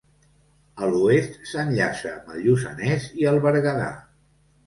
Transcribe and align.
A 0.83 0.87
l'oest, 0.93 1.35
s'enllaça 1.49 2.13
amb 2.13 2.33
el 2.37 2.41
Lluçanès 2.47 3.07
i 3.25 3.27
el 3.33 3.37
Berguedà. 3.47 3.87